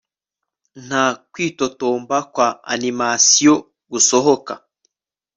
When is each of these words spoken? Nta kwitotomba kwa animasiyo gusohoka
Nta 0.85 1.05
kwitotomba 1.31 2.17
kwa 2.33 2.47
animasiyo 2.73 3.55
gusohoka 3.91 4.53